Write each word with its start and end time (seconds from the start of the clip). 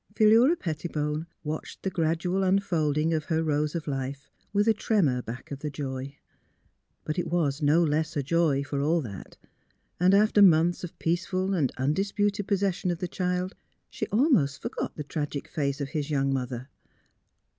Philura 0.15 0.55
Pettibone 0.55 1.27
watched 1.43 1.83
the 1.83 1.91
gradual 1.91 2.41
unfold 2.41 2.97
ing 2.97 3.13
of 3.13 3.25
her 3.25 3.43
rose 3.43 3.75
of 3.75 3.85
life 3.85 4.31
with 4.51 4.67
a 4.67 4.73
tremor 4.73 5.21
back 5.21 5.51
of 5.51 5.59
the 5.59 5.69
joy. 5.69 6.17
But 7.03 7.19
it 7.19 7.27
was 7.27 7.61
no 7.61 7.83
less 7.83 8.17
a 8.17 8.23
joy, 8.23 8.63
for 8.63 8.81
all 8.81 9.01
that, 9.01 9.37
and 9.99 10.15
after 10.15 10.41
months 10.41 10.83
of 10.83 10.97
peaceful 10.97 11.53
and 11.53 11.71
undisputed 11.77 12.47
posses 12.47 12.73
sion 12.77 12.89
of 12.89 12.97
the 12.97 13.07
child 13.07 13.53
she 13.91 14.07
almost 14.07 14.59
forgot 14.59 14.95
the 14.95 15.03
tragic 15.03 15.47
face 15.47 15.79
of 15.79 15.89
his 15.89 16.09
young 16.09 16.33
mother. 16.33 16.67